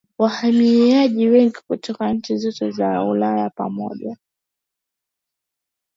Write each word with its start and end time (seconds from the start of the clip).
wahamiaji 0.17 1.27
wengi 1.27 1.57
kutoka 1.67 2.13
nchi 2.13 2.37
zote 2.37 2.71
za 2.71 3.03
Ulaya 3.03 3.49
pamoja 3.49 4.17